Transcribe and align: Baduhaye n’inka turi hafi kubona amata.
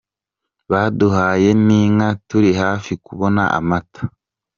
Baduhaye 0.71 1.49
n’inka 1.65 2.09
turi 2.27 2.51
hafi 2.61 2.91
kubona 3.05 3.43
amata. 3.59 4.01